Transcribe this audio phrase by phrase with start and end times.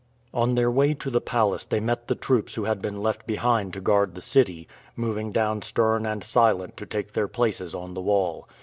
[0.33, 3.71] On their way to the palace they met the troops who had been left behind
[3.73, 8.01] to guard the city, moving down stern and silent to take their places on the
[8.01, 8.47] wall.